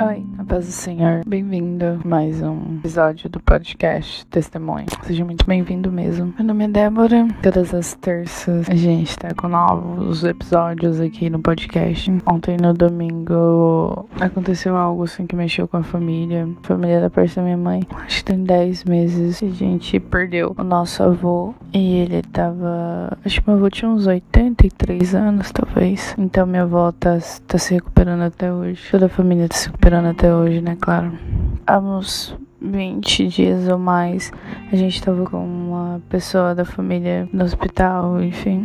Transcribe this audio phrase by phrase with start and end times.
[0.00, 1.20] Oi, paz do Senhor.
[1.26, 4.86] Bem-vindo a mais um episódio do podcast Testemunho.
[5.02, 6.32] Seja muito bem-vindo mesmo.
[6.38, 7.28] Meu nome é Débora.
[7.42, 12.10] Todas as terças a gente tá com novos episódios aqui no podcast.
[12.24, 16.48] Ontem no domingo aconteceu algo assim que mexeu com a família.
[16.62, 17.82] Família da parte da minha mãe.
[18.06, 19.42] Acho que tem 10 meses.
[19.42, 21.54] A gente perdeu o nosso avô.
[21.74, 23.18] E ele tava.
[23.22, 26.14] Acho que meu avô tinha uns 83 anos, talvez.
[26.16, 28.90] Então minha avó tá, tá se recuperando até hoje.
[28.90, 30.76] Toda a família tá se recuperando até hoje, né?
[30.80, 31.12] Claro.
[31.66, 34.32] Há uns 20 dias ou mais,
[34.72, 38.64] a gente tava com uma pessoa da família no hospital, enfim.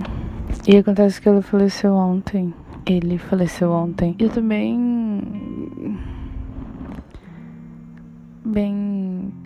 [0.68, 2.54] E acontece que ela faleceu ontem.
[2.86, 4.16] Ele faleceu ontem.
[4.20, 5.98] Eu também.
[8.46, 8.93] Bem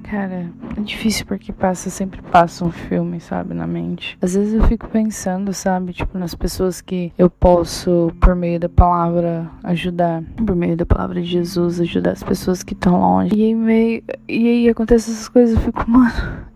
[0.09, 4.17] Cara, é difícil porque passa, sempre passa um filme, sabe, na mente.
[4.21, 8.69] Às vezes eu fico pensando, sabe, tipo, nas pessoas que eu posso, por meio da
[8.69, 10.23] palavra, ajudar.
[10.45, 13.35] Por meio da palavra de Jesus, ajudar as pessoas que estão longe.
[13.35, 16.47] E aí, meio, e aí acontecem essas coisas, eu fico, mano.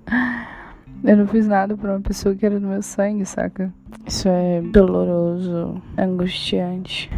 [1.03, 3.73] Eu não fiz nada pra uma pessoa que era do meu sangue, saca?
[4.05, 7.11] Isso é doloroso, angustiante.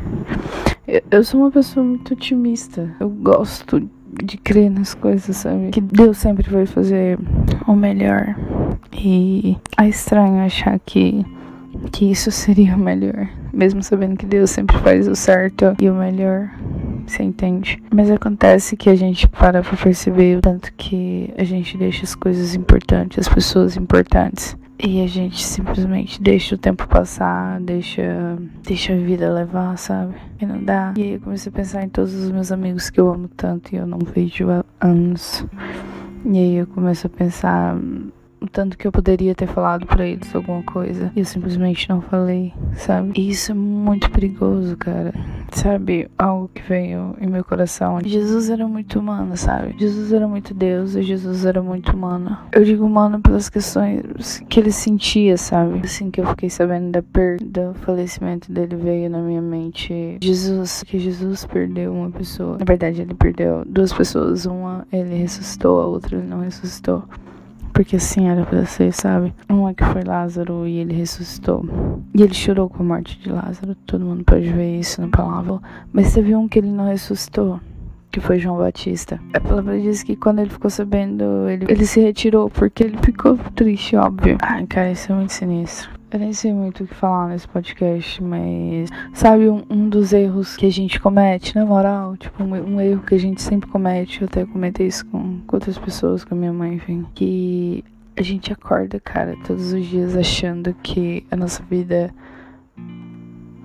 [0.87, 2.89] Eu, eu sou uma pessoa muito otimista.
[2.99, 3.87] Eu gosto
[4.23, 5.69] de crer nas coisas, sabe?
[5.71, 7.17] Que Deus sempre vai fazer
[7.67, 8.35] o melhor.
[8.93, 11.25] E é estranho achar que,
[11.91, 13.27] que isso seria o melhor.
[13.53, 16.49] Mesmo sabendo que Deus sempre faz o certo e o melhor.
[17.05, 17.81] Você entende?
[17.93, 22.15] Mas acontece que a gente para pra perceber o tanto que a gente deixa as
[22.15, 24.55] coisas importantes, as pessoas importantes.
[24.85, 30.13] E a gente simplesmente deixa o tempo passar, deixa, deixa a vida levar, sabe?
[30.41, 30.93] E não dá.
[30.97, 33.73] E aí eu comecei a pensar em todos os meus amigos que eu amo tanto
[33.73, 35.45] e eu não vejo há anos.
[36.25, 37.77] E aí eu começo a pensar
[38.51, 42.53] tanto que eu poderia ter falado para eles alguma coisa e eu simplesmente não falei,
[42.75, 43.11] sabe?
[43.15, 45.13] E isso é muito perigoso, cara.
[45.51, 47.99] Sabe, algo que veio em meu coração.
[48.03, 49.75] Jesus era muito humano, sabe?
[49.77, 52.37] Jesus era muito Deus e Jesus era muito humano.
[52.51, 55.81] Eu digo humano pelas questões que ele sentia, sabe?
[55.83, 60.17] Assim que eu fiquei sabendo da perda, do falecimento dele veio na minha mente.
[60.21, 62.57] Jesus, que Jesus perdeu uma pessoa.
[62.57, 64.45] Na verdade, ele perdeu duas pessoas.
[64.45, 67.03] Uma ele ressuscitou, a outra ele não ressuscitou.
[67.73, 69.33] Porque assim era pra ser, sabe?
[69.49, 71.65] Um é que foi Lázaro e ele ressuscitou.
[72.15, 73.75] E ele chorou com a morte de Lázaro.
[73.87, 75.59] Todo mundo pode ver isso na palavra.
[75.91, 77.59] Mas teve um que ele não ressuscitou
[78.13, 79.19] que foi João Batista.
[79.33, 83.35] A palavra diz que quando ele ficou sabendo, ele, ele se retirou porque ele ficou
[83.55, 84.37] triste, óbvio.
[84.39, 85.89] Ai, cara, isso é muito sinistro.
[86.11, 90.55] Eu nem sei muito o que falar nesse podcast, mas sabe um, um dos erros
[90.55, 92.15] que a gente comete, na moral?
[92.15, 95.55] Tipo, um, um, erro que a gente sempre comete, eu até comentei isso com, com
[95.55, 97.83] outras pessoas, com a minha mãe, enfim, que
[98.15, 102.13] a gente acorda, cara, todos os dias achando que a nossa vida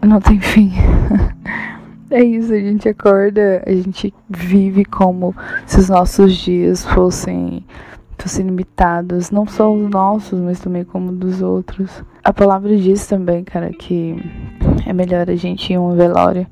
[0.03, 0.73] não tem fim.
[2.11, 5.35] é isso, a gente acorda, a gente vive como
[5.67, 7.65] se os nossos dias fossem
[8.19, 12.03] fossem limitados, não só os nossos, mas também como dos outros.
[12.25, 14.17] A palavra diz também, cara, que
[14.85, 16.45] é melhor a gente ir um velório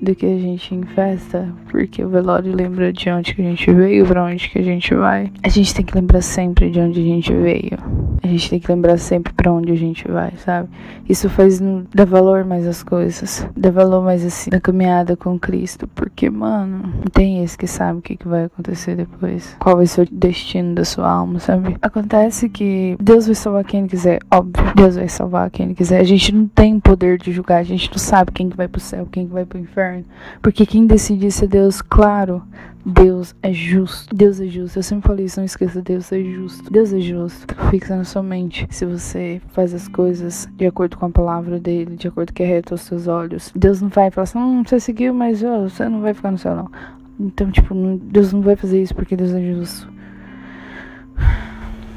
[0.00, 3.70] do que a gente em festa, porque o velório lembra de onde que a gente
[3.70, 5.30] veio, para onde que a gente vai.
[5.42, 7.78] A gente tem que lembrar sempre de onde a gente veio.
[8.22, 10.68] A gente tem que lembrar sempre para onde a gente vai, sabe?
[11.08, 11.60] Isso faz
[11.94, 16.92] dar valor mais às coisas, dar valor mais assim na caminhada com Cristo, porque mano,
[17.12, 20.74] tem esse que sabe o que, que vai acontecer depois, qual vai ser o destino
[20.74, 21.76] da sua alma, sabe?
[21.80, 24.72] Acontece que Deus vai salvar quem ele quiser, óbvio.
[24.74, 26.00] Deus vai salvar quem ele quiser.
[26.00, 28.80] A gente não tem poder de julgar, a gente não sabe quem que vai pro
[28.80, 30.04] céu, quem que vai pro inferno.
[30.42, 32.42] Porque quem decide ser Deus, claro,
[32.84, 34.14] Deus é justo.
[34.14, 34.78] Deus é justo.
[34.78, 36.72] Eu sempre falei isso, não esqueça, Deus é justo.
[36.72, 37.54] Deus é justo.
[37.70, 38.66] Fixa na sua mente.
[38.70, 42.42] Se você faz as coisas de acordo com a palavra dele, de acordo com que
[42.42, 45.68] é reto aos seus olhos, Deus não vai falar assim, hum, você seguiu, mas oh,
[45.68, 46.70] você não vai ficar no céu, não.
[47.18, 49.92] Então, tipo, Deus não vai fazer isso porque Deus é justo.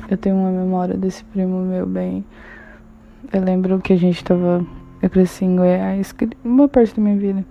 [0.09, 2.25] Eu tenho uma memória desse primo meu bem.
[3.31, 4.65] Eu lembro que a gente tava
[5.03, 7.45] eu cresci em Goiás, uma parte da minha vida.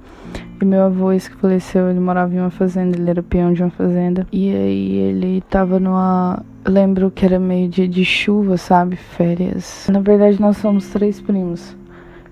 [0.63, 3.65] E meu avô, esse que faleceu, ele morava em uma fazenda, ele era peão de
[3.65, 4.25] uma fazenda.
[4.31, 6.41] E aí ele tava numa.
[6.65, 8.95] Lembro que era meio dia de chuva, sabe?
[8.95, 9.89] Férias.
[9.93, 11.77] Na verdade, nós somos três primos.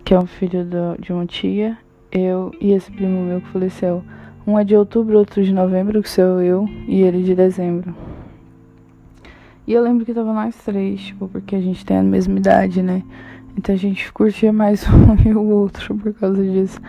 [0.05, 1.77] Que é um filho do, de uma tia,
[2.13, 4.01] eu e esse primo meu que faleceu.
[4.47, 7.93] Um é de outubro, outro de novembro, que sou eu, e ele de dezembro.
[9.67, 12.81] E eu lembro que tava nós três, tipo, porque a gente tem a mesma idade,
[12.81, 13.03] né?
[13.59, 16.81] Então a gente curtia mais um e o outro por causa disso.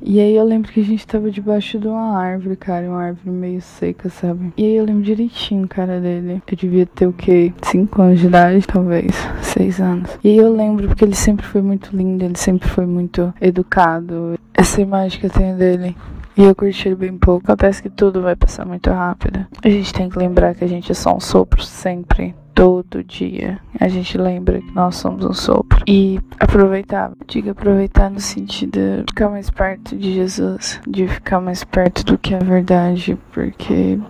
[0.00, 3.30] E aí eu lembro que a gente tava debaixo de uma árvore, cara, uma árvore
[3.30, 4.52] meio seca, sabe?
[4.56, 6.42] E aí eu lembro direitinho, cara, dele.
[6.46, 7.52] Eu devia ter o quê?
[7.62, 9.12] Cinco anos de idade, talvez.
[9.42, 10.10] Seis anos.
[10.22, 14.38] E aí eu lembro porque ele sempre foi muito lindo, ele sempre foi muito educado.
[14.54, 15.96] Essa imagem que eu tenho dele
[16.36, 17.44] E eu curti ele bem pouco.
[17.44, 19.46] Acontece que tudo vai passar muito rápido.
[19.62, 23.60] A gente tem que lembrar que a gente é só um sopro sempre todo dia.
[23.78, 25.80] A gente lembra que nós somos um sopro.
[25.86, 31.62] E aproveitar, diga aproveitar no sentido de ficar mais perto de Jesus, de ficar mais
[31.62, 34.00] perto do que é verdade, porque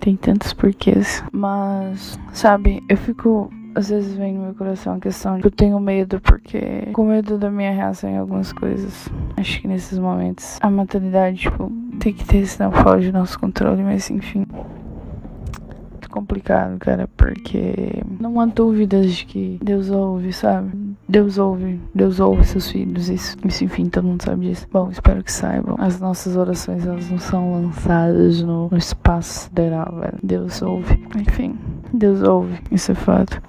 [0.00, 5.36] tem tantos porquês, mas sabe, eu fico às vezes vem no meu coração a questão
[5.36, 9.08] de que eu tenho medo porque com medo da minha reação em algumas coisas.
[9.36, 13.82] Acho que nesses momentos a maturidade, tipo, tem que ter, senão foge do nosso controle,
[13.84, 14.44] mas enfim
[16.12, 20.70] complicado, cara, porque não há dúvidas de que Deus ouve, sabe?
[21.08, 24.68] Deus ouve, Deus ouve seus filhos, isso, isso enfim, todo mundo sabe disso.
[24.70, 25.74] Bom, espero que saibam.
[25.78, 30.18] As nossas orações, elas não são lançadas no, no espaço sideral, velho.
[30.22, 31.04] Deus ouve.
[31.16, 31.58] Enfim,
[31.92, 33.42] Deus ouve, isso é fato.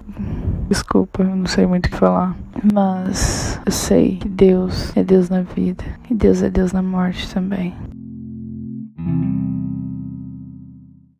[0.69, 2.35] Desculpa, eu não sei muito o que falar.
[2.73, 5.83] Mas eu sei que Deus é Deus na vida.
[6.09, 7.73] E Deus é Deus na morte também.